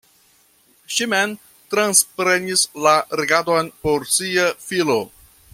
Ŝi 0.93 1.07
mem 1.11 1.35
transprenis 1.75 2.65
la 2.87 2.97
regadon 3.23 3.73
por 3.85 4.11
sia 4.19 4.51
filo. 4.69 4.99